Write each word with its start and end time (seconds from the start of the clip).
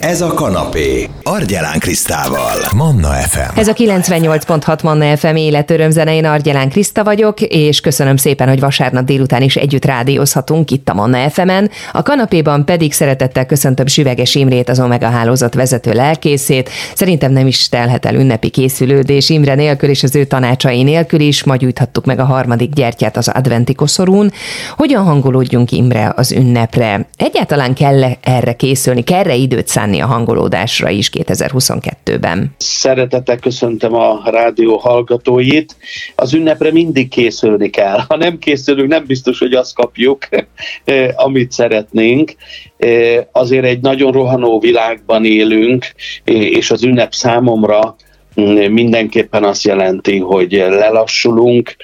Ez 0.00 0.20
a 0.20 0.34
kanapé. 0.34 1.08
Argyelán 1.22 1.78
Krisztával. 1.78 2.56
Manna 2.76 3.08
FM. 3.08 3.58
Ez 3.58 3.68
a 3.68 3.72
98.6 3.72 4.82
Manna 4.82 5.16
FM 5.16 5.36
életörömzene, 5.36 6.14
én 6.14 6.24
Argyelán 6.24 6.68
Kriszta 6.68 7.04
vagyok, 7.04 7.40
és 7.40 7.80
köszönöm 7.80 8.16
szépen, 8.16 8.48
hogy 8.48 8.60
vasárnap 8.60 9.04
délután 9.04 9.42
is 9.42 9.56
együtt 9.56 9.84
rádiózhatunk 9.84 10.70
itt 10.70 10.88
a 10.88 10.94
Manna 10.94 11.30
FM-en. 11.30 11.70
A 11.92 12.02
kanapéban 12.02 12.64
pedig 12.64 12.92
szeretettel 12.92 13.46
köszöntöm 13.46 13.86
Süveges 13.86 14.34
Imrét, 14.34 14.68
az 14.68 14.80
Omega 14.80 15.08
hálózat 15.08 15.54
vezető 15.54 15.92
lelkészét. 15.92 16.70
Szerintem 16.94 17.32
nem 17.32 17.46
is 17.46 17.68
telhet 17.68 18.06
el 18.06 18.14
ünnepi 18.14 18.48
készülődés 18.48 19.28
Imre 19.28 19.54
nélkül 19.54 19.88
és 19.88 20.02
az 20.02 20.16
ő 20.16 20.24
tanácsai 20.24 20.82
nélkül 20.82 21.20
is. 21.20 21.44
Ma 21.44 21.56
gyújthattuk 21.56 22.04
meg 22.04 22.18
a 22.18 22.24
harmadik 22.24 22.72
gyertyát 22.72 23.16
az 23.16 23.28
adventi 23.28 23.74
koszorún. 23.74 24.32
Hogyan 24.76 25.04
hangolódjunk 25.04 25.70
Imre 25.70 26.12
az 26.16 26.32
ünnepre? 26.32 27.08
Egyáltalán 27.16 27.74
kell 27.74 28.02
erre 28.22 28.52
készülni, 28.52 29.02
kell 29.02 29.30
időt 29.30 29.68
szánni 29.68 29.89
a 29.98 30.06
hangolódásra 30.06 30.90
is 30.90 31.10
2022-ben? 31.12 32.54
Szeretettel 32.58 33.38
köszöntöm 33.38 33.94
a 33.94 34.20
rádió 34.24 34.76
hallgatóit. 34.76 35.76
Az 36.14 36.34
ünnepre 36.34 36.72
mindig 36.72 37.08
készülni 37.08 37.70
kell. 37.70 37.98
Ha 38.08 38.16
nem 38.16 38.38
készülünk, 38.38 38.88
nem 38.88 39.04
biztos, 39.06 39.38
hogy 39.38 39.52
azt 39.52 39.74
kapjuk, 39.74 40.28
eh, 40.84 41.08
amit 41.14 41.52
szeretnénk. 41.52 42.34
Eh, 42.76 43.24
azért 43.32 43.64
egy 43.64 43.80
nagyon 43.80 44.12
rohanó 44.12 44.60
világban 44.60 45.24
élünk, 45.24 45.86
eh, 46.24 46.34
és 46.34 46.70
az 46.70 46.82
ünnep 46.82 47.12
számomra 47.12 47.96
mm, 48.40 48.72
mindenképpen 48.72 49.44
azt 49.44 49.64
jelenti, 49.64 50.18
hogy 50.18 50.52
lelassulunk, 50.52 51.76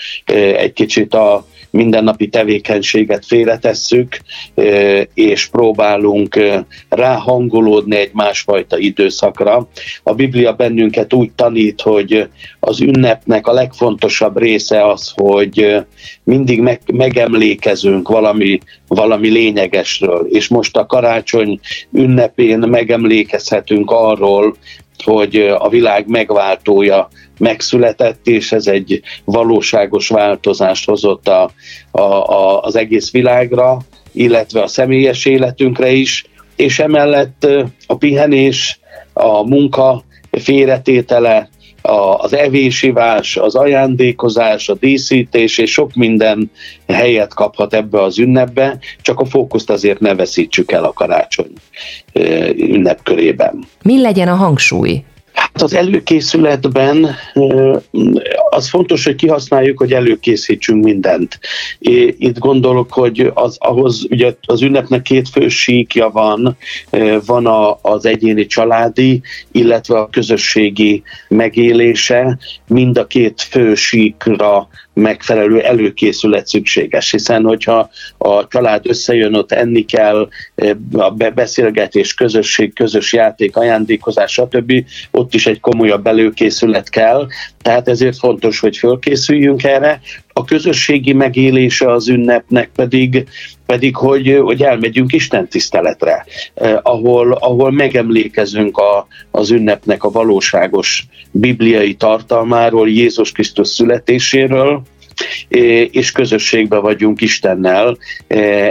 egy 0.57 0.73
kicsit 0.73 1.15
a 1.15 1.46
mindennapi 1.70 2.29
tevékenységet 2.29 3.27
félretesszük, 3.27 4.19
és 5.15 5.47
próbálunk 5.47 6.38
ráhangolódni 6.88 7.97
egy 7.97 8.11
másfajta 8.12 8.79
időszakra. 8.79 9.69
A 10.02 10.15
Biblia 10.15 10.52
bennünket 10.52 11.12
úgy 11.12 11.30
tanít, 11.30 11.80
hogy 11.80 12.29
az 12.60 12.80
ünnepnek 12.80 13.46
a 13.46 13.52
legfontosabb 13.52 14.38
része 14.38 14.87
az, 14.87 15.13
hogy 15.15 15.77
mindig 16.23 16.60
meg, 16.60 16.80
megemlékezünk 16.93 18.09
valami, 18.09 18.59
valami 18.87 19.29
lényegesről, 19.29 20.27
és 20.30 20.49
most 20.49 20.77
a 20.77 20.87
karácsony 20.87 21.60
ünnepén 21.93 22.59
megemlékezhetünk 22.59 23.90
arról, 23.90 24.57
hogy 25.05 25.37
a 25.59 25.68
világ 25.68 26.09
megváltója 26.09 27.09
megszületett, 27.38 28.26
és 28.26 28.52
ez 28.52 28.66
egy 28.66 29.01
valóságos 29.24 30.09
változást 30.09 30.84
hozott 30.84 31.29
a, 31.29 31.51
a, 31.90 32.01
a, 32.01 32.60
az 32.60 32.76
egész 32.76 33.10
világra, 33.10 33.78
illetve 34.12 34.62
a 34.62 34.66
személyes 34.66 35.24
életünkre 35.24 35.90
is, 35.90 36.24
és 36.56 36.78
emellett 36.78 37.46
a 37.87 37.96
pihenés, 37.96 38.80
a 39.12 39.43
munka 39.43 40.04
félretétele, 40.30 41.48
az 42.18 42.32
evésivás, 42.32 43.37
az 43.37 43.54
ajándékozás, 43.54 44.68
a 44.68 44.74
díszítés 44.74 45.59
és 45.59 45.73
sok 45.73 45.95
minden 45.95 46.50
helyet 46.87 47.34
kaphat 47.34 47.74
ebbe 47.74 48.02
az 48.02 48.18
ünnepbe, 48.18 48.78
csak 49.02 49.21
a 49.21 49.24
fókuszt 49.24 49.71
azért 49.71 50.00
ne 50.00 50.15
veszítsük 50.15 50.73
el 50.73 50.84
a 50.84 50.93
karácsony 50.93 51.52
ünnepkörében. 52.56 53.65
Mi 53.82 54.00
legyen 54.00 54.28
a 54.28 54.34
hangsúly? 54.34 55.04
Hát 55.57 55.65
az 55.65 55.74
előkészületben 55.74 57.16
az 58.51 58.68
fontos, 58.68 59.04
hogy 59.04 59.15
kihasználjuk, 59.15 59.79
hogy 59.79 59.93
előkészítsünk 59.93 60.85
mindent. 60.85 61.38
Itt 62.18 62.38
gondolok, 62.38 62.93
hogy 62.93 63.30
az, 63.35 63.57
ahhoz 63.59 64.06
ugye 64.10 64.34
az 64.47 64.62
ünnepnek 64.62 65.03
két 65.03 65.28
fő 65.28 65.49
síkja 65.49 66.10
van, 66.10 66.56
van 67.27 67.47
a, 67.47 67.78
az 67.82 68.06
egyéni 68.06 68.47
családi, 68.47 69.21
illetve 69.53 69.99
a 69.99 70.09
közösségi 70.09 71.03
megélése. 71.28 72.38
Mind 72.66 72.99
a 72.99 73.06
két 73.06 73.43
fő 73.43 73.75
síkra 73.75 74.69
megfelelő 74.97 75.61
előkészület 75.61 76.47
szükséges, 76.47 77.11
hiszen 77.11 77.44
hogyha 77.44 77.91
a 78.19 78.47
család 78.47 78.87
összejön, 78.87 79.34
ott 79.34 79.53
enni 79.53 79.84
kell, 79.84 80.28
a 80.93 81.11
beszélgetés, 81.11 82.15
közösség, 82.15 82.75
közös 82.75 83.12
játék, 83.12 83.56
ajándékozás, 83.56 84.33
stb. 84.33 84.73
Ott 85.11 85.34
is 85.34 85.46
egy 85.47 85.61
komolyabb 85.61 86.07
előkészület 86.07 86.89
kell, 86.89 87.27
tehát 87.62 87.89
ezért 87.89 88.19
fontos, 88.19 88.61
hogy 88.61 88.77
fölkészüljünk 88.77 89.65
erre. 89.65 90.01
A 90.33 90.45
közösségi 90.45 91.12
megélése 91.12 91.93
az 91.93 92.09
ünnepnek 92.09 92.71
pedig, 92.75 93.29
pedig 93.67 93.97
hogy, 93.97 94.39
hogy 94.43 94.62
elmegyünk 94.62 95.12
Isten 95.12 95.49
tiszteletre, 95.49 96.25
eh, 96.55 96.77
ahol, 96.83 97.33
ahol 97.33 97.71
megemlékezünk 97.71 98.79
a, 98.79 99.06
az 99.31 99.51
ünnepnek 99.51 100.05
a 100.05 100.11
valóságos 100.11 101.06
bibliai 101.31 101.95
tartalmáról, 101.95 102.89
Jézus 102.89 103.33
Krisztus 103.33 103.69
születéséről, 103.69 104.83
és 105.91 106.12
közösségben 106.12 106.81
vagyunk 106.81 107.21
Istennel 107.21 107.99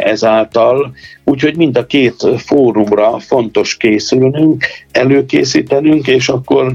ezáltal. 0.04 0.96
Úgyhogy 1.24 1.56
mind 1.56 1.78
a 1.78 1.86
két 1.86 2.28
fórumra 2.38 3.20
fontos 3.20 3.78
készülnünk, 3.78 4.66
előkészítenünk, 4.92 6.08
és 6.08 6.30
akkor 6.30 6.74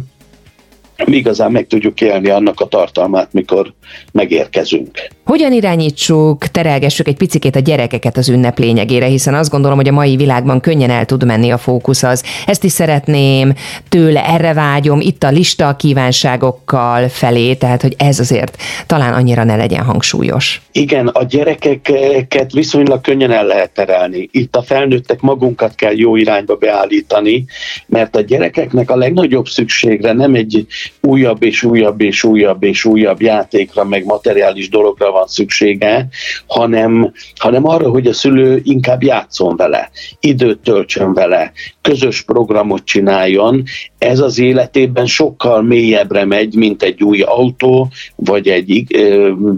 mi 1.05 1.17
igazán 1.17 1.53
meg 1.53 1.67
tudjuk 1.67 2.01
élni 2.01 2.29
annak 2.29 2.61
a 2.61 2.69
tartalmát, 2.69 3.33
mikor 3.33 3.73
megérkezünk. 4.13 5.09
Hogyan 5.31 5.53
irányítsuk, 5.53 6.47
terelgessük 6.47 7.09
egy 7.09 7.17
picikét 7.17 7.57
a 7.57 7.61
gyerekeket 7.61 8.17
az 8.17 8.29
ünnep 8.29 8.59
lényegére, 8.59 9.07
hiszen 9.07 9.35
azt 9.35 9.51
gondolom, 9.51 9.77
hogy 9.77 9.89
a 9.89 9.93
mai 9.93 10.17
világban 10.17 10.61
könnyen 10.61 10.91
el 10.91 11.05
tud 11.05 11.25
menni 11.25 11.51
a 11.51 11.59
fókusz 11.59 12.03
az. 12.03 12.25
Ezt 12.47 12.65
is 12.65 12.73
szeretném, 12.73 13.53
tőle 13.89 14.27
erre 14.27 14.53
vágyom, 14.53 15.01
itt 15.01 15.23
a 15.23 15.31
lista 15.31 15.69
a 15.69 15.77
kívánságokkal 15.77 17.09
felé, 17.09 17.55
tehát 17.55 17.83
hogy 17.83 17.95
ez 17.99 18.21
azért 18.21 18.57
talán 18.87 19.13
annyira 19.13 19.45
ne 19.45 19.57
legyen 19.57 19.85
hangsúlyos. 19.85 20.61
Igen, 20.73 21.07
a 21.07 21.25
gyerekeket 21.25 22.53
viszonylag 22.53 23.01
könnyen 23.01 23.31
el 23.31 23.47
lehet 23.47 23.71
terelni. 23.71 24.29
Itt 24.33 24.57
a 24.57 24.63
felnőttek 24.63 25.21
magunkat 25.21 25.75
kell 25.75 25.97
jó 25.97 26.17
irányba 26.17 26.55
beállítani, 26.55 27.45
mert 27.87 28.17
a 28.17 28.21
gyerekeknek 28.21 28.91
a 28.91 28.97
legnagyobb 28.97 29.47
szükségre 29.47 30.13
nem 30.13 30.35
egy 30.35 30.67
újabb 31.01 31.43
és 31.43 31.63
újabb 31.63 32.01
és 32.01 32.25
újabb 32.25 32.63
és 32.63 32.85
újabb 32.85 33.23
játékra, 33.23 33.85
meg 33.85 34.05
materiális 34.05 34.69
dologra 34.69 35.11
van 35.11 35.19
szüksége, 35.29 36.09
hanem, 36.47 37.13
hanem 37.37 37.67
arra, 37.67 37.89
hogy 37.91 38.07
a 38.07 38.13
szülő 38.13 38.61
inkább 38.65 39.03
játszon 39.03 39.57
vele, 39.57 39.91
időt 40.21 40.59
töltsön 40.59 41.15
vele, 41.15 41.53
közös 41.83 42.23
programot 42.23 42.85
csináljon. 42.85 43.63
Ez 43.99 44.21
az 44.21 44.39
életében 44.39 45.07
sokkal 45.07 45.63
mélyebbre 45.63 46.25
megy, 46.25 46.55
mint 46.55 46.83
egy 46.83 47.03
új 47.03 47.21
autó, 47.21 47.89
vagy 48.17 48.49
egy 48.49 48.85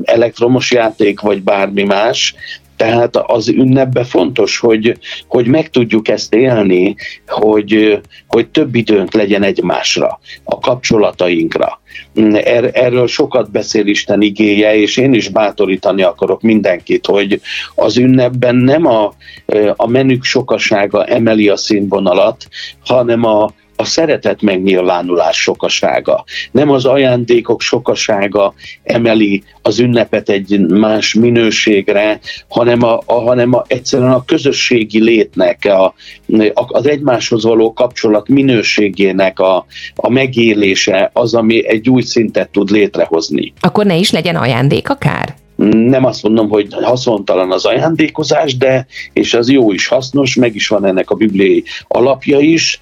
elektromos 0.02 0.70
játék, 0.70 1.20
vagy 1.20 1.42
bármi 1.42 1.82
más. 1.82 2.34
Tehát 2.82 3.16
az 3.16 3.48
ünnepben 3.48 4.04
fontos, 4.04 4.59
hogy, 4.59 4.98
hogy 5.28 5.47
meg 5.47 5.70
tudjuk 5.70 6.09
ezt 6.09 6.34
élni, 6.34 6.94
hogy, 7.26 8.00
hogy 8.26 8.48
több 8.48 8.75
időnk 8.75 9.12
legyen 9.12 9.43
egymásra, 9.43 10.20
a 10.44 10.59
kapcsolatainkra. 10.59 11.81
Er, 12.32 12.70
erről 12.72 13.06
sokat 13.06 13.50
beszél 13.50 13.87
Isten 13.87 14.22
igéje, 14.22 14.75
és 14.75 14.97
én 14.97 15.15
is 15.15 15.28
bátorítani 15.28 16.03
akarok 16.03 16.43
mindenkit, 16.43 17.06
hogy 17.06 17.41
az 17.75 17.97
ünnepben 17.97 18.56
nem 18.56 18.87
a, 18.87 19.14
a 19.76 19.88
menük 19.88 20.25
sokasága 20.25 21.04
emeli 21.04 21.49
a 21.49 21.56
színvonalat, 21.56 22.47
hanem 22.84 23.25
a, 23.25 23.53
a 23.76 23.84
szeretet 23.84 24.42
megnyilvánulás 24.42 25.36
sokasága. 25.36 26.24
Nem 26.50 26.70
az 26.70 26.84
ajándékok 26.84 27.60
sokasága 27.60 28.54
emeli 28.82 29.42
az 29.62 29.78
ünnepet 29.78 30.28
egy 30.28 30.60
más 30.60 31.14
minőségre, 31.14 32.20
hanem, 32.48 32.82
a, 32.82 33.00
a, 33.06 33.12
hanem 33.12 33.54
a, 33.54 33.64
egyszerűen 33.66 34.12
a 34.12 34.24
közösségi 34.24 35.02
létnek, 35.02 35.64
a, 35.64 35.94
az 36.54 36.86
egymáshoz 36.86 37.44
való 37.44 37.72
kapcsolat 37.72 38.28
minőségének 38.28 39.38
a, 39.38 39.66
a 39.94 40.10
megélése 40.10 41.10
az, 41.12 41.34
ami 41.34 41.68
egy 41.68 41.88
új 41.88 42.02
szintet 42.02 42.50
tud 42.50 42.70
létrehozni. 42.70 43.52
Akkor 43.60 43.86
ne 43.86 43.96
is 43.96 44.10
legyen 44.10 44.36
ajándék 44.36 44.90
akár? 44.90 45.40
nem 45.70 46.04
azt 46.04 46.22
mondom, 46.22 46.48
hogy 46.48 46.66
haszontalan 46.70 47.52
az 47.52 47.64
ajándékozás, 47.64 48.56
de 48.56 48.86
és 49.12 49.34
az 49.34 49.50
jó 49.50 49.72
is 49.72 49.86
hasznos, 49.86 50.34
meg 50.34 50.54
is 50.54 50.68
van 50.68 50.86
ennek 50.86 51.10
a 51.10 51.14
bibliai 51.14 51.64
alapja 51.88 52.38
is, 52.38 52.80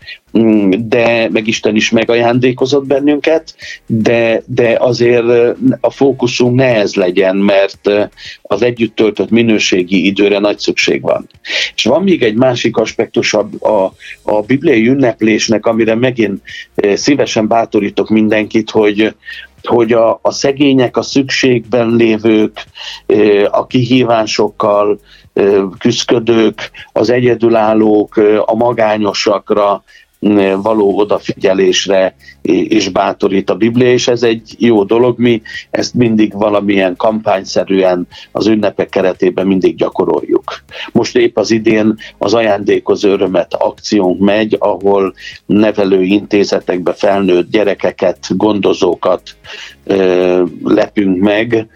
de 0.79 1.29
meg 1.31 1.47
Isten 1.47 1.77
is 1.77 1.91
megajándékozott 1.91 2.87
bennünket, 2.87 3.55
de, 3.87 4.43
de 4.47 4.77
azért 4.79 5.57
a 5.81 5.91
fókuszunk 5.91 6.55
ne 6.55 6.75
ez 6.75 6.95
legyen, 6.95 7.37
mert 7.37 7.91
az 8.43 8.63
együtt 8.63 8.95
töltött 8.95 9.31
minőségi 9.31 10.07
időre 10.07 10.39
nagy 10.39 10.59
szükség 10.59 11.03
van. 11.03 11.29
És 11.75 11.85
van 11.85 12.03
még 12.03 12.23
egy 12.23 12.35
másik 12.35 12.77
aspektus 12.77 13.35
a, 13.35 13.49
a, 13.61 13.93
a 14.23 14.41
bibliai 14.43 14.89
ünneplésnek, 14.89 15.67
amire 15.67 15.95
megint 15.95 16.43
szívesen 16.95 17.49
bátorítok 17.49 18.09
mindenkit, 18.09 18.71
hogy 18.71 19.15
hogy 19.63 19.93
a, 19.93 20.19
a 20.23 20.31
szegények, 20.31 20.97
a 20.97 21.03
szükségben 21.03 21.97
lévők, 21.97 22.65
a 23.51 23.67
kihívásokkal 23.67 25.01
küzdködők, 25.79 26.71
az 26.93 27.11
egyedülállók, 27.11 28.17
a 28.45 28.55
magányosakra 28.55 29.85
való 30.63 30.99
odafigyelésre 30.99 32.15
és 32.43 32.89
bátorít 32.89 33.51
a 33.51 33.55
Biblia, 33.55 33.93
és 33.93 34.09
ez 34.09 34.23
egy 34.23 34.55
jó 34.59 34.85
dolog. 34.85 35.19
Mi 35.19 35.43
ezt 35.71 35.95
mindig 35.95 36.33
valamilyen 36.33 36.97
kampányszerűen 36.97 38.07
az 38.33 38.47
ünnepek 38.47 38.89
keretében 38.89 39.47
mindig 39.47 39.77
gyakoroljuk. 39.77 40.63
Most 40.93 41.17
épp 41.17 41.39
az 41.39 41.51
idén 41.51 41.95
az 42.19 42.35
ajándékozó 42.35 43.09
örömet 43.09 43.55
akciónk 43.55 44.21
megy, 44.21 44.57
ahol 44.59 45.15
nevelő 45.47 46.03
intézetekbe 46.03 46.93
felnőtt 46.93 47.51
gyerekeket, 47.51 48.19
gondozókat 48.37 49.23
lepünk 50.65 51.19
meg, 51.21 51.69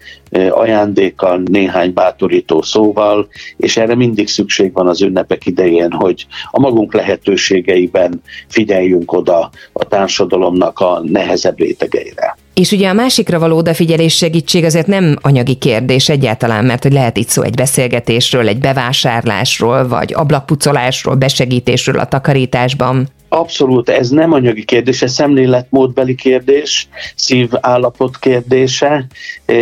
ajándékkal, 0.49 1.41
néhány 1.45 1.93
bátorító 1.93 2.61
szóval, 2.61 3.27
és 3.57 3.77
erre 3.77 3.95
mindig 3.95 4.27
szükség 4.27 4.73
van 4.73 4.87
az 4.87 5.01
ünnepek 5.01 5.45
idején, 5.45 5.91
hogy 5.91 6.25
a 6.51 6.59
magunk 6.59 6.93
lehetőségeiben 6.93 8.21
figyeljünk 8.47 9.11
oda 9.13 9.49
a 9.73 9.83
társadalomnak 9.83 10.79
a 10.79 11.01
nehezebb 11.03 11.57
rétegeire. 11.57 12.37
És 12.53 12.71
ugye 12.71 12.89
a 12.89 12.93
másikra 12.93 13.39
való 13.39 13.57
odafigyelés 13.57 14.15
segítség 14.15 14.63
azért 14.63 14.87
nem 14.87 15.15
anyagi 15.21 15.55
kérdés 15.55 16.09
egyáltalán, 16.09 16.65
mert 16.65 16.83
hogy 16.83 16.93
lehet 16.93 17.17
itt 17.17 17.27
szó 17.27 17.41
egy 17.41 17.55
beszélgetésről, 17.55 18.47
egy 18.47 18.59
bevásárlásról, 18.59 19.87
vagy 19.87 20.13
ablakpucolásról, 20.13 21.15
besegítésről 21.15 21.99
a 21.99 22.07
takarításban. 22.07 23.07
Abszolút, 23.29 23.89
ez 23.89 24.09
nem 24.09 24.31
anyagi 24.31 24.63
kérdés, 24.63 25.01
ez 25.01 25.13
szemléletmódbeli 25.13 26.15
kérdés, 26.15 26.87
szívállapot 27.15 28.19
kérdése, 28.19 29.07
e, 29.45 29.53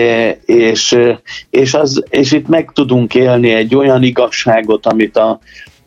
és, 0.46 0.98
és, 1.50 1.74
az, 1.74 2.04
és 2.10 2.32
itt 2.32 2.48
meg 2.48 2.72
tudunk 2.74 3.16
élni 3.16 3.54
egy 3.54 3.76
olyan 3.76 4.04
igazságot, 4.04 4.86
amit 4.86 5.18
a 5.18 5.40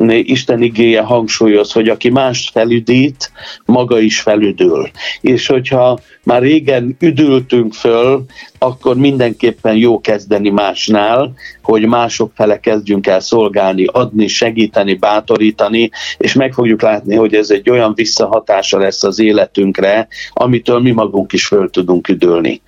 Isten 0.07 0.63
igéje 0.63 1.01
hangsúlyoz, 1.01 1.73
hogy 1.73 1.89
aki 1.89 2.11
más 2.11 2.51
felüdít, 2.53 3.33
maga 3.65 3.99
is 3.99 4.21
felüdül. 4.21 4.91
És 5.21 5.47
hogyha 5.47 5.99
már 6.23 6.43
régen 6.43 6.97
üdültünk 7.01 7.75
föl, 7.75 8.25
akkor 8.59 8.97
mindenképpen 8.97 9.77
jó 9.77 10.01
kezdeni 10.01 10.51
másnál, 10.51 11.35
hogy 11.63 11.87
mások 11.87 12.33
fele 12.35 12.61
kezdjünk 12.61 13.07
el 13.07 13.21
szolgálni, 13.21 13.85
adni, 13.85 14.27
segíteni, 14.27 14.95
bátorítani, 14.95 15.91
és 16.19 16.33
meg 16.33 16.53
fogjuk 16.53 16.83
látni, 16.83 17.15
hogy 17.15 17.35
ez 17.35 17.51
egy 17.51 17.71
olyan 17.71 17.93
visszahatása 17.95 18.79
lesz 18.79 19.03
az 19.03 19.19
életünkre, 19.19 20.09
amitől 20.33 20.81
mi 20.81 20.91
magunk 20.91 21.33
is 21.33 21.47
föl 21.47 21.71
tudunk 21.71 22.09
üdülni. 22.09 22.61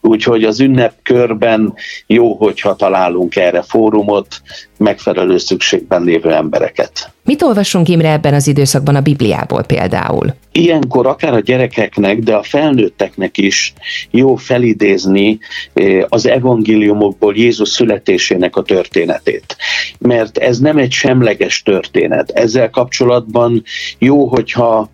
Úgyhogy 0.00 0.44
az 0.44 0.60
ünnepkörben 0.60 1.74
jó, 2.06 2.34
hogyha 2.34 2.76
találunk 2.76 3.36
erre 3.36 3.62
fórumot, 3.62 4.42
megfelelő 4.78 5.38
szükségben 5.38 6.02
lévő 6.02 6.32
embereket. 6.32 7.10
Mit 7.24 7.42
olvassunk 7.42 7.88
Imre 7.88 8.12
ebben 8.12 8.34
az 8.34 8.46
időszakban 8.46 8.94
a 8.94 9.00
Bibliából 9.00 9.62
például? 9.62 10.34
Ilyenkor 10.52 11.06
akár 11.06 11.32
a 11.32 11.40
gyerekeknek, 11.40 12.18
de 12.18 12.34
a 12.34 12.42
felnőtteknek 12.42 13.38
is 13.38 13.72
jó 14.10 14.36
felidézni 14.36 15.35
az 16.08 16.26
evangéliumokból 16.26 17.36
Jézus 17.36 17.68
születésének 17.68 18.56
a 18.56 18.62
történetét. 18.62 19.56
Mert 19.98 20.38
ez 20.38 20.58
nem 20.58 20.76
egy 20.76 20.92
semleges 20.92 21.62
történet. 21.62 22.30
Ezzel 22.30 22.70
kapcsolatban 22.70 23.62
jó, 23.98 24.26
hogyha 24.26 24.90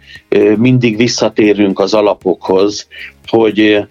mindig 0.56 0.96
visszatérünk 0.96 1.78
az 1.78 1.94
alapokhoz, 1.94 2.86
hogy 3.26 3.86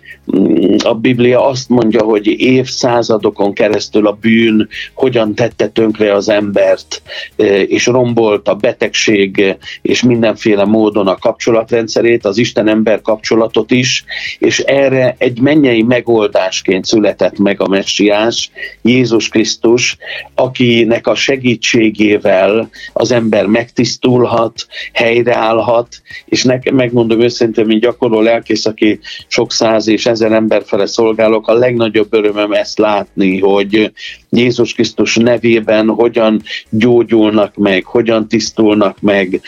a 0.84 0.94
Biblia 0.94 1.46
azt 1.48 1.70
mondja, 1.70 2.04
hogy 2.04 2.28
évszázadokon 2.28 3.54
keresztül 3.54 4.08
a 4.08 4.18
bűn 4.22 4.68
hogyan 4.94 5.36
tette 5.36 5.68
tönkre 5.68 6.14
az 6.14 6.30
embert, 6.30 7.02
e, 7.38 7.62
és 7.62 7.86
rombolt 7.86 8.48
a 8.48 8.56
betegség 8.56 9.56
és 9.82 10.04
mindenféle 10.04 10.66
módon 10.66 11.08
a 11.08 11.18
kapcsolatrendszerét, 11.18 12.26
az 12.26 12.38
Isten-ember 12.38 13.02
kapcsolatot 13.02 13.72
is, 13.72 14.04
és 14.40 14.60
erre 14.60 15.16
egy 15.18 15.40
mennyei 15.40 15.82
megoldásként 15.82 16.86
született 16.86 17.38
meg 17.38 17.62
a 17.62 17.68
messiás, 17.68 18.52
Jézus 18.82 19.30
Krisztus, 19.30 19.98
akinek 20.36 21.08
a 21.08 21.16
segítségével 21.16 22.70
az 22.94 23.12
ember 23.12 23.46
megtisztulhat, 23.46 24.68
helyreállhat, 24.94 26.02
és 26.26 26.44
nekem 26.44 26.76
megmondom 26.76 27.22
őszintén, 27.22 27.66
mint 27.66 27.82
gyakorló 27.82 28.22
lelkész, 28.22 28.66
aki 28.66 29.00
sok 29.28 29.52
száz 29.52 29.88
és 29.88 30.06
ezer 30.06 30.21
ember 30.22 30.64
fele 30.66 30.86
szolgálok, 30.86 31.48
a 31.48 31.54
legnagyobb 31.54 32.14
örömöm 32.14 32.52
ezt 32.52 32.78
látni, 32.78 33.40
hogy 33.40 33.92
Jézus 34.36 34.74
Krisztus 34.74 35.16
nevében 35.16 35.88
hogyan 35.88 36.42
gyógyulnak 36.70 37.56
meg, 37.56 37.86
hogyan 37.86 38.28
tisztulnak 38.28 39.02
meg 39.02 39.42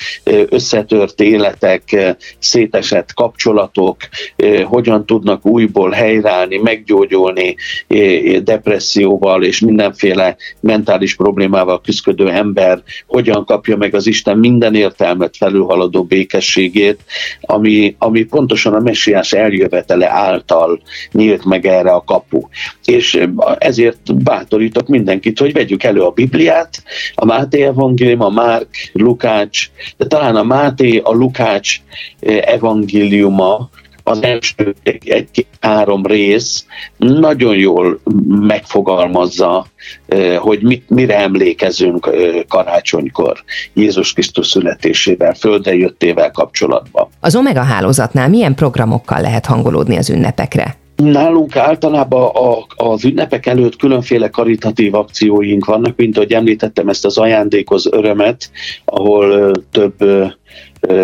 összetört 0.50 1.22
életek, 1.22 2.16
szétesett 2.40 3.14
kapcsolatok, 3.14 3.98
hogyan 4.64 5.06
tudnak 5.06 5.46
újból 5.46 5.92
helyreállni, 5.92 6.58
meggyógyulni 6.58 7.56
depresszióval 8.44 9.44
és 9.44 9.60
mindenféle 9.60 10.36
mentális 10.60 11.16
problémával 11.16 11.82
küzdő 11.82 12.30
ember, 12.30 12.84
hogyan 13.08 13.46
kapja 13.46 13.78
meg 13.78 13.96
az 13.96 14.08
Isten 14.08 14.38
minden 14.38 14.76
értelmet 14.76 15.38
felülhaladó 15.38 16.04
békességét, 16.04 17.00
ami, 17.42 17.96
ami 17.98 18.24
pontosan 18.24 18.74
a 18.74 18.80
messiás 18.80 19.34
eljövetele 19.34 20.10
által 20.10 20.82
nyílt 21.12 21.46
meg 21.46 21.66
erre 21.66 21.92
a 21.92 22.04
kapu. 22.04 22.42
És 22.86 23.28
ezért 23.58 24.24
bátorít 24.24 24.73
bátorítok 24.74 24.88
mindenkit, 24.88 25.40
hogy 25.40 25.54
vegyük 25.54 25.84
elő 25.84 26.02
a 26.02 26.12
Bibliát, 26.12 26.84
a 27.16 27.26
Máté 27.26 27.62
evangélium, 27.62 28.22
a 28.22 28.30
Márk, 28.30 28.68
Lukács, 28.94 29.70
de 29.98 30.06
talán 30.06 30.36
a 30.36 30.44
Máté, 30.44 30.98
a 30.98 31.12
Lukács 31.12 31.82
eh, 32.20 32.38
evangéliuma, 32.46 33.70
az 34.06 34.24
első 34.24 34.76
egy-három 35.04 36.06
rész 36.06 36.66
nagyon 36.98 37.56
jól 37.56 38.00
megfogalmazza, 38.28 39.66
eh, 40.08 40.38
hogy 40.38 40.62
mit, 40.62 40.90
mire 40.90 41.18
emlékezünk 41.18 42.10
eh, 42.12 42.42
karácsonykor 42.48 43.44
Jézus 43.74 44.14
Krisztus 44.14 44.48
születésével, 44.48 45.34
földre 45.34 45.76
jöttével 45.76 46.32
kapcsolatban. 46.32 47.08
Az 47.20 47.36
Omega 47.36 47.62
hálózatnál 47.62 48.30
milyen 48.30 48.56
programokkal 48.56 49.22
lehet 49.22 49.46
hangolódni 49.46 49.98
az 49.98 50.10
ünnepekre? 50.10 50.82
Nálunk 50.96 51.56
általában 51.56 52.26
a, 52.36 52.66
az 52.76 53.06
ünnepek 53.06 53.46
előtt 53.46 53.76
különféle 53.76 54.30
karitatív 54.30 54.96
akcióink 54.96 55.66
vannak, 55.66 55.96
mint 55.96 56.18
ahogy 56.18 56.32
említettem 56.32 56.90
ezt 56.90 57.06
az 57.06 57.18
ajándékoz 57.18 57.88
örömet, 57.92 58.52
ahol 58.86 59.52
több 59.72 59.96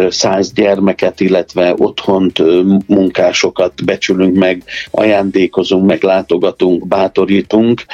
száz 0.10 0.54
gyermeket, 0.54 1.20
illetve 1.20 1.74
otthont, 1.78 2.44
munkásokat 2.88 3.86
becsülünk 3.86 4.36
meg, 4.36 4.64
ajándékozunk, 4.92 5.86
meglátogatunk, 5.86 6.88
bátorítunk. 6.88 7.86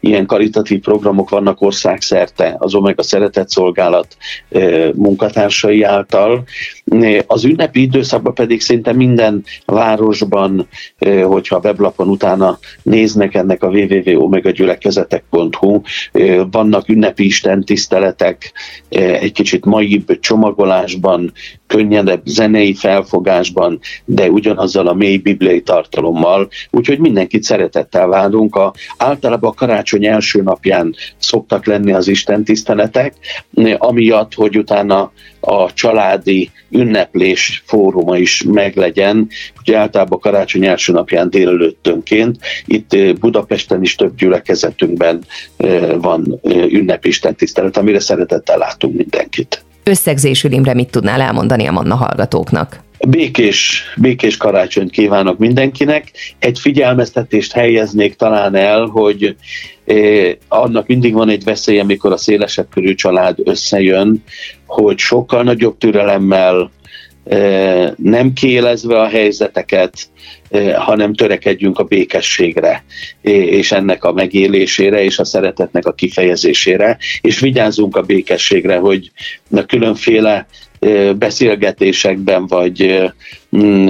Ilyen 0.00 0.26
karitatív 0.26 0.80
programok 0.80 1.30
vannak 1.30 1.60
országszerte 1.60 2.54
az 2.58 2.74
Omega 2.74 3.02
Szeretett 3.02 3.50
Szolgálat 3.50 4.16
munkatársai 4.94 5.82
által. 5.82 6.44
Az 7.26 7.44
ünnepi 7.44 7.80
időszakban 7.80 8.34
pedig 8.34 8.60
szinte 8.60 8.92
minden 8.92 9.44
városban, 9.66 10.68
hogyha 11.22 11.56
a 11.56 11.60
weblapon 11.64 12.08
utána 12.08 12.58
néznek 12.82 13.34
ennek 13.34 13.62
a 13.62 13.68
www.omegagyülekezetek.hu, 13.68 15.80
vannak 16.50 16.88
ünnepi 16.88 17.24
istentiszteletek, 17.24 18.52
egy 18.88 19.32
kicsit 19.32 19.64
maibb 19.64 20.18
csomagok, 20.20 20.60
hangolásban, 20.62 21.32
könnyedebb 21.66 22.20
zenei 22.24 22.74
felfogásban, 22.74 23.78
de 24.04 24.30
ugyanazzal 24.30 24.86
a 24.86 24.94
mély 24.94 25.16
bibliai 25.16 25.62
tartalommal, 25.62 26.48
úgyhogy 26.70 26.98
mindenkit 26.98 27.42
szeretettel 27.42 28.06
várunk. 28.06 28.56
A, 28.56 28.72
általában 28.96 29.50
a 29.50 29.54
karácsony 29.54 30.06
első 30.06 30.42
napján 30.42 30.94
szoktak 31.18 31.66
lenni 31.66 31.92
az 31.92 32.08
Isten 32.08 32.44
tiszteletek, 32.44 33.14
amiatt, 33.78 34.34
hogy 34.34 34.58
utána 34.58 35.12
a 35.40 35.72
családi 35.72 36.50
ünneplés 36.70 37.62
fóruma 37.66 38.16
is 38.16 38.42
meglegyen. 38.42 39.28
Ugye 39.60 39.78
általában 39.78 40.20
karácsony 40.20 40.66
első 40.66 40.92
napján 40.92 41.30
délelőttönként, 41.30 42.38
itt 42.66 43.18
Budapesten 43.20 43.82
is 43.82 43.94
több 43.94 44.16
gyülekezetünkben 44.16 45.24
van 45.96 46.40
ünnepi 46.68 47.12
tisztelet, 47.36 47.76
amire 47.76 48.00
szeretettel 48.00 48.58
látunk 48.58 48.96
mindenkit. 48.96 49.64
Összegzésül 49.84 50.52
Imre 50.52 50.74
mit 50.74 50.90
tudnál 50.90 51.20
elmondani 51.20 51.66
a 51.66 51.72
Manna 51.72 51.94
hallgatóknak? 51.94 52.80
Békés, 53.08 53.84
békés 53.96 54.36
karácsonyt 54.36 54.90
kívánok 54.90 55.38
mindenkinek. 55.38 56.10
Egy 56.38 56.58
figyelmeztetést 56.58 57.52
helyeznék 57.52 58.14
talán 58.14 58.54
el, 58.54 58.84
hogy 58.84 59.36
eh, 59.84 60.32
annak 60.48 60.86
mindig 60.86 61.12
van 61.12 61.28
egy 61.28 61.44
veszély, 61.44 61.78
amikor 61.78 62.12
a 62.12 62.16
szélesebb 62.16 62.66
körű 62.70 62.94
család 62.94 63.38
összejön, 63.44 64.24
hogy 64.66 64.98
sokkal 64.98 65.42
nagyobb 65.42 65.78
türelemmel, 65.78 66.70
nem 67.96 68.32
kélezve 68.32 69.00
a 69.00 69.08
helyzeteket, 69.08 69.92
hanem 70.74 71.14
törekedjünk 71.14 71.78
a 71.78 71.84
békességre, 71.84 72.84
és 73.20 73.72
ennek 73.72 74.04
a 74.04 74.12
megélésére, 74.12 75.02
és 75.02 75.18
a 75.18 75.24
szeretetnek 75.24 75.86
a 75.86 75.92
kifejezésére, 75.92 76.98
és 77.20 77.40
vigyázzunk 77.40 77.96
a 77.96 78.02
békességre, 78.02 78.76
hogy 78.76 79.10
a 79.50 79.64
különféle 79.64 80.46
beszélgetésekben, 81.16 82.46
vagy, 82.46 83.10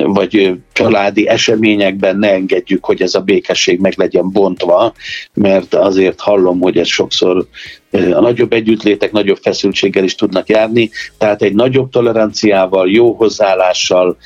vagy 0.03 0.55
családi 0.73 1.29
eseményekben 1.29 2.19
ne 2.19 2.33
engedjük, 2.33 2.85
hogy 2.85 3.03
ez 3.03 3.15
a 3.15 3.21
békesség 3.21 3.81
meg 3.81 3.93
legyen 3.97 4.31
bontva, 4.31 4.93
mert 5.35 5.75
azért 5.75 6.21
hallom, 6.21 6.61
hogy 6.61 6.77
ez 6.77 6.89
sokszor 6.89 7.47
a 7.93 8.21
nagyobb 8.21 8.53
együttlétek 8.53 9.13
nagyobb 9.13 9.39
feszültséggel 9.43 10.05
is 10.05 10.15
tudnak 10.15 10.49
járni, 10.49 10.91
tehát 11.19 11.43
egy 11.43 11.55
nagyobb 11.55 11.91
toleranciával, 11.91 12.91
jó 12.91 13.13
hozzáállással, 13.13 14.17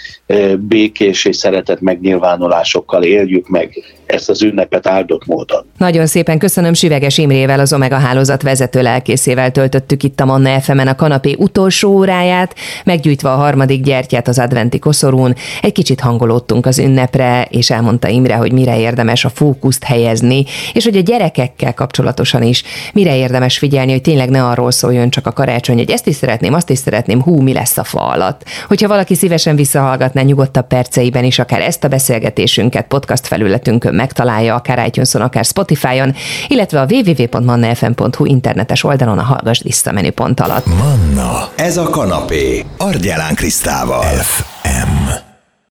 békés 0.58 1.24
és 1.24 1.36
szeretet 1.36 1.80
megnyilvánulásokkal 1.80 3.02
éljük 3.02 3.48
meg 3.48 3.82
ezt 4.06 4.28
az 4.28 4.42
ünnepet 4.42 4.86
áldott 4.86 5.26
módon. 5.26 5.66
Nagyon 5.78 6.06
szépen 6.06 6.38
köszönöm 6.38 6.72
Siveges 6.72 7.18
Imrével, 7.18 7.60
az 7.60 7.72
Omega 7.72 7.96
hálózat 7.96 8.42
vezető 8.42 8.82
lelkészével 8.82 9.50
töltöttük 9.50 10.02
itt 10.02 10.20
a 10.20 10.24
Manna 10.24 10.60
fm 10.60 10.78
a 10.78 10.94
kanapé 10.94 11.34
utolsó 11.38 11.90
óráját, 11.90 12.54
meggyújtva 12.84 13.32
a 13.32 13.36
harmadik 13.36 13.82
gyertyát 13.82 14.28
az 14.28 14.38
adventi 14.38 14.78
koszorún. 14.78 15.25
Egy 15.62 15.72
kicsit 15.72 16.00
hangolódtunk 16.00 16.66
az 16.66 16.78
ünnepre, 16.78 17.46
és 17.50 17.70
elmondta 17.70 18.08
Imre, 18.08 18.34
hogy 18.34 18.52
mire 18.52 18.78
érdemes 18.78 19.24
a 19.24 19.28
fókuszt 19.28 19.84
helyezni, 19.84 20.44
és 20.72 20.84
hogy 20.84 20.96
a 20.96 21.00
gyerekekkel 21.00 21.74
kapcsolatosan 21.74 22.42
is 22.42 22.62
mire 22.92 23.16
érdemes 23.16 23.58
figyelni, 23.58 23.90
hogy 23.90 24.02
tényleg 24.02 24.30
ne 24.30 24.44
arról 24.44 24.70
szóljon 24.70 25.10
csak 25.10 25.26
a 25.26 25.32
karácsony, 25.32 25.76
hogy 25.76 25.90
ezt 25.90 26.06
is 26.06 26.14
szeretném, 26.14 26.54
azt 26.54 26.70
is 26.70 26.78
szeretném, 26.78 27.22
hú, 27.22 27.40
mi 27.40 27.52
lesz 27.52 27.76
a 27.76 27.84
fa 27.84 28.00
alatt. 28.00 28.42
Hogyha 28.68 28.88
valaki 28.88 29.14
szívesen 29.14 29.56
visszahallgatná 29.56 30.22
nyugodtabb 30.22 30.66
perceiben 30.66 31.24
is 31.24 31.38
akár 31.38 31.60
ezt 31.60 31.84
a 31.84 31.88
beszélgetésünket 31.88 32.86
podcast 32.86 33.26
felületünkön 33.26 33.94
megtalálja, 33.94 34.54
akár 34.54 34.86
itunes 34.86 35.14
akár 35.14 35.44
Spotify-on, 35.44 36.14
illetve 36.48 36.80
a 36.80 36.86
www.mannafm.hu 36.90 38.24
internetes 38.24 38.84
oldalon 38.84 39.18
a 39.18 39.22
Hallgass 39.22 39.62
vissza 39.62 39.92
menüpont 39.92 40.40
alatt. 40.40 40.66
Manna, 40.66 41.48
ez 41.56 41.76
a 41.76 41.88
kanapé, 41.88 42.64
Argyelán 42.76 43.34
Krisztával. 43.34 44.02
F. 44.02 44.55
FM. 44.66 45.25